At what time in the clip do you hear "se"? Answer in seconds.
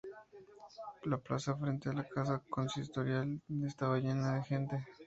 3.47-3.67